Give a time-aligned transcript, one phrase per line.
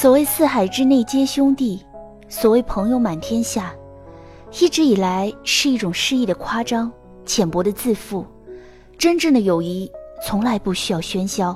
[0.00, 1.84] 所谓四海之内皆兄弟，
[2.26, 3.70] 所谓朋友满天下，
[4.58, 6.90] 一直以来是一种诗意的夸张、
[7.26, 8.24] 浅薄的自负。
[8.96, 9.92] 真正的友谊
[10.24, 11.54] 从来不需要喧嚣。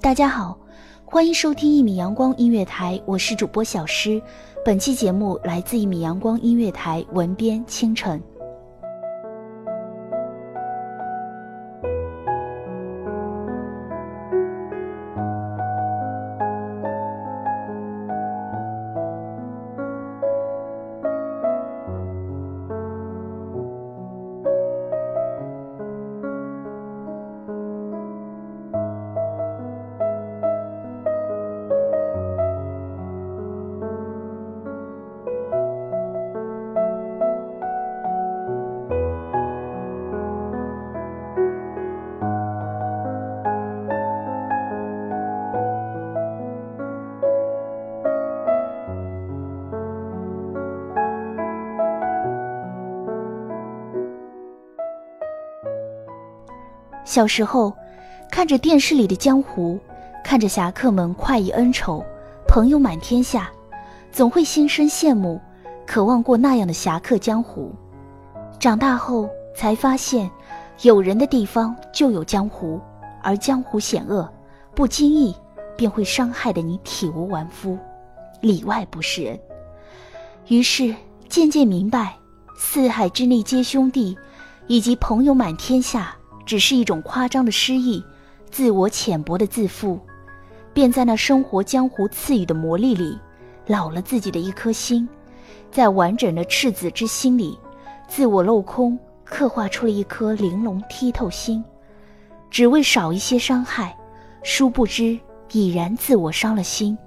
[0.00, 0.58] 大家好，
[1.04, 4.22] 欢迎收听一米阳光音乐台，我是主播小诗。
[4.64, 8.18] 本期节目来自一米阳光音乐台文编清晨。
[57.10, 57.72] 小时候，
[58.30, 59.76] 看着电视里的江湖，
[60.22, 62.04] 看着侠客们快意恩仇，
[62.46, 63.50] 朋友满天下，
[64.12, 65.40] 总会心生羡慕，
[65.84, 67.74] 渴望过那样的侠客江湖。
[68.60, 70.30] 长大后才发现，
[70.82, 72.80] 有人的地方就有江湖，
[73.24, 74.32] 而江湖险恶，
[74.72, 75.34] 不经意
[75.76, 77.76] 便会伤害的你体无完肤，
[78.40, 79.36] 里外不是人。
[80.46, 80.94] 于是
[81.28, 82.14] 渐渐明白，
[82.56, 84.16] 四海之内皆兄弟，
[84.68, 86.14] 以及朋友满天下。
[86.50, 88.04] 只是一种夸张的诗意，
[88.50, 90.00] 自我浅薄的自负，
[90.72, 93.16] 便在那生活江湖赐予的魔力里，
[93.68, 95.08] 老了自己的一颗心，
[95.70, 97.56] 在完整的赤子之心里，
[98.08, 101.64] 自我镂空，刻画出了一颗玲珑剔透心，
[102.50, 103.96] 只为少一些伤害，
[104.42, 105.16] 殊不知
[105.52, 106.98] 已然自我伤了心，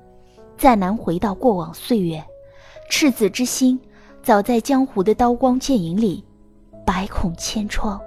[0.57, 2.23] 再难回到过往岁月，
[2.89, 3.77] 赤子之心，
[4.21, 6.23] 早在江湖的刀光剑影里，
[6.85, 7.99] 百孔千疮。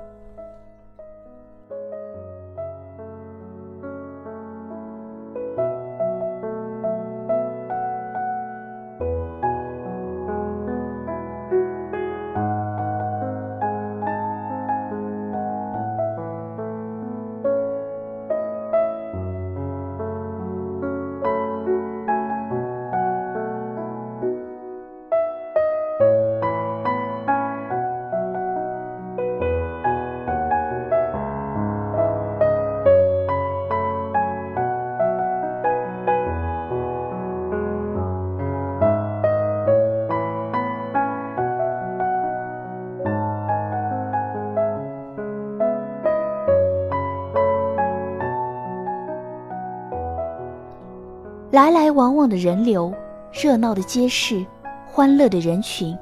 [51.66, 52.94] 来来往往的人流，
[53.32, 54.46] 热闹的街市，
[54.86, 55.98] 欢乐的人群，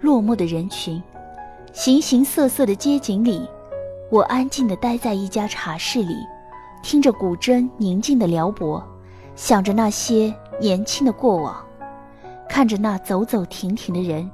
[0.00, 1.02] 落寞的人群，
[1.72, 3.44] 形形色色的街景里，
[4.12, 6.14] 我安静地待在一家茶室里，
[6.84, 8.80] 听着古筝宁静的撩拨，
[9.34, 11.66] 想着那些年轻的过往，
[12.48, 14.30] 看着那走走停停的人，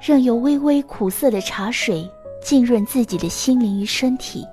[0.00, 2.10] 任由微微苦涩的茶水
[2.42, 4.46] 浸润自己的心灵与身体。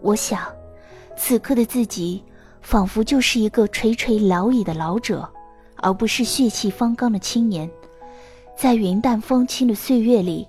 [0.00, 0.40] 我想，
[1.18, 2.24] 此刻的自己。
[2.62, 5.28] 仿佛就是一个垂垂老矣的老者，
[5.76, 7.68] 而不是血气方刚的青年。
[8.56, 10.46] 在云淡风轻的岁月里，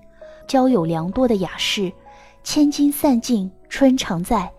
[0.47, 1.91] 交友良多的雅士，
[2.43, 4.51] 千金散尽春常在，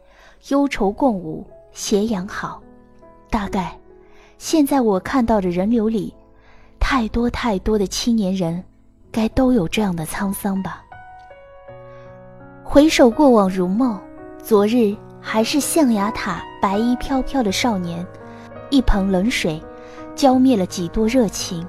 [0.48, 2.62] 忧愁共舞斜阳好。
[3.28, 3.78] 大概，
[4.38, 6.14] 现在我看到的人流里，
[6.80, 8.62] 太多太多的青年人，
[9.10, 10.82] 该都有这样的沧桑吧。
[12.64, 14.00] 回首过往如梦，
[14.42, 18.04] 昨日还是象牙塔白衣飘飘的少年，
[18.70, 19.62] 一盆冷水
[20.16, 21.64] 浇灭了几多热情。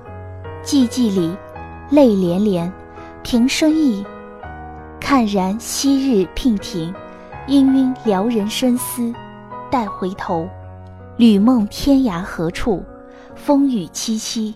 [0.63, 1.35] 寂寂里，
[1.91, 2.73] 泪连连，
[3.21, 4.03] 平生意，
[4.99, 6.93] 看然昔日娉婷，
[7.47, 9.13] 氤氲撩人深思。
[9.69, 10.47] 待回头，
[11.17, 12.83] 旅梦天涯何处？
[13.35, 14.53] 风雨凄凄，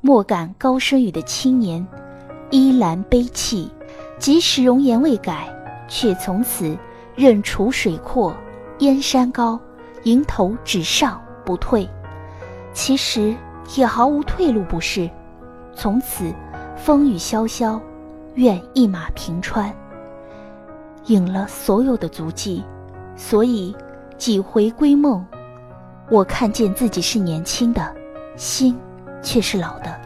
[0.00, 1.86] 莫感高声语的青年，
[2.50, 3.70] 依然悲泣。
[4.18, 5.48] 即使容颜未改。
[5.86, 6.74] 却从此
[7.14, 8.34] 任楚水阔，
[8.78, 9.58] 燕山高，
[10.02, 11.88] 迎头只上不退。
[12.72, 13.34] 其实
[13.76, 15.08] 也毫无退路，不是？
[15.74, 16.32] 从此
[16.76, 17.80] 风雨萧萧，
[18.34, 19.72] 愿一马平川。
[21.06, 22.64] 隐了所有的足迹，
[23.14, 23.76] 所以
[24.16, 25.24] 几回归梦，
[26.10, 27.94] 我看见自己是年轻的，
[28.36, 28.76] 心
[29.22, 30.03] 却是老的。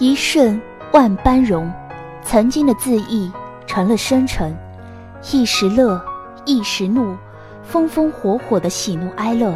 [0.00, 0.58] 一瞬
[0.92, 1.70] 万般容，
[2.22, 3.30] 曾经的自意
[3.66, 4.56] 成了深沉，
[5.30, 6.02] 一时乐，
[6.46, 7.14] 一时怒，
[7.62, 9.54] 风风火火的喜怒哀乐，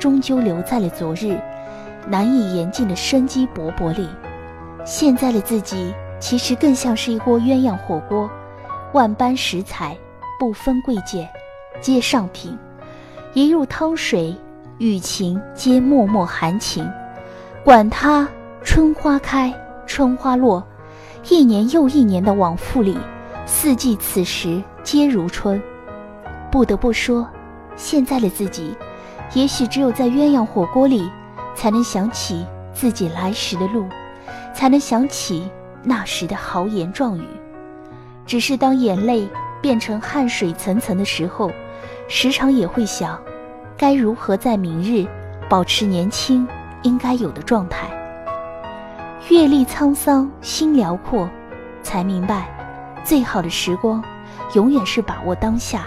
[0.00, 1.40] 终究留在了昨日
[2.08, 4.08] 难以言尽的生机勃勃里。
[4.84, 8.28] 现在的自己其实更像是一锅鸳鸯火锅，
[8.94, 9.96] 万般食材
[10.40, 11.28] 不分贵贱，
[11.80, 12.58] 皆上品。
[13.32, 14.36] 一入汤水，
[14.78, 16.84] 雨晴皆脉脉含情，
[17.62, 18.28] 管他
[18.64, 19.54] 春花开。
[19.86, 20.66] 春花落，
[21.28, 22.96] 一年又一年的往复里，
[23.46, 25.60] 四季此时皆如春。
[26.50, 27.28] 不得不说，
[27.76, 28.76] 现在的自己，
[29.34, 31.10] 也许只有在鸳鸯火锅里，
[31.54, 33.86] 才能想起自己来时的路，
[34.54, 35.50] 才能想起
[35.82, 37.24] 那时的豪言壮语。
[38.26, 39.28] 只是当眼泪
[39.60, 41.50] 变成汗水层层的时候，
[42.08, 43.20] 时常也会想，
[43.76, 45.06] 该如何在明日
[45.48, 46.48] 保持年轻
[46.82, 47.93] 应该有的状态。
[49.34, 51.28] 阅历沧桑，心辽阔，
[51.82, 52.46] 才明白，
[53.02, 54.00] 最好的时光，
[54.54, 55.86] 永远是把握当下。